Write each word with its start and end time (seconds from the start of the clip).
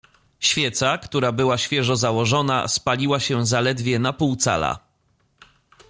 "Świeca, 0.39 0.97
która 0.97 1.31
była 1.31 1.57
świeżo 1.57 1.95
założona, 1.95 2.67
spaliła 2.67 3.19
się 3.19 3.45
zaledwie 3.45 3.99
na 3.99 4.13
pół 4.13 4.35
cala." 4.35 4.79